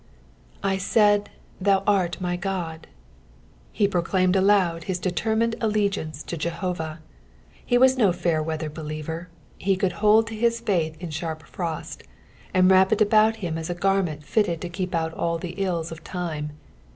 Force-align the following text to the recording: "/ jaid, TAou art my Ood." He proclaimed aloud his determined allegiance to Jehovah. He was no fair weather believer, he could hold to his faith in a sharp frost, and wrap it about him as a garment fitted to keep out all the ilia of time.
"/ 0.41 0.63
jaid, 0.63 1.27
TAou 1.61 1.83
art 1.85 2.19
my 2.19 2.33
Ood." 2.33 2.87
He 3.71 3.87
proclaimed 3.87 4.35
aloud 4.35 4.85
his 4.85 4.97
determined 4.97 5.55
allegiance 5.61 6.23
to 6.23 6.35
Jehovah. 6.37 7.01
He 7.63 7.77
was 7.77 7.99
no 7.99 8.11
fair 8.11 8.41
weather 8.41 8.67
believer, 8.71 9.29
he 9.59 9.75
could 9.75 9.91
hold 10.01 10.25
to 10.25 10.35
his 10.35 10.59
faith 10.59 10.97
in 10.99 11.09
a 11.09 11.11
sharp 11.11 11.43
frost, 11.43 12.01
and 12.51 12.71
wrap 12.71 12.91
it 12.91 12.99
about 12.99 13.35
him 13.45 13.59
as 13.59 13.69
a 13.69 13.75
garment 13.75 14.23
fitted 14.23 14.59
to 14.61 14.69
keep 14.69 14.95
out 14.95 15.13
all 15.13 15.37
the 15.37 15.49
ilia 15.61 15.91
of 15.91 16.03
time. 16.03 16.53